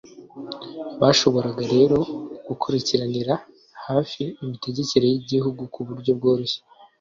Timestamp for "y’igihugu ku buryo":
5.09-6.11